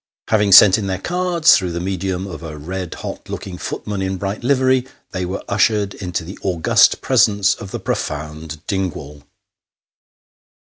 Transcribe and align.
Having 0.29 0.51
sent 0.53 0.77
in 0.79 0.87
their 0.87 0.97
cards, 0.97 1.53
through 1.55 1.71
the 1.73 1.79
medium 1.79 2.25
of 2.25 2.41
a 2.41 2.57
red 2.57 2.91
hot 2.95 3.29
looking 3.29 3.59
footman 3.59 4.01
in 4.01 4.17
bright 4.17 4.43
livery, 4.43 4.87
they 5.11 5.27
were 5.27 5.43
ushered 5.47 5.93
into 5.93 6.23
the 6.23 6.39
august 6.41 7.01
presence 7.01 7.53
of 7.53 7.69
the 7.69 7.79
profound 7.79 8.65
Dingwall. 8.65 9.21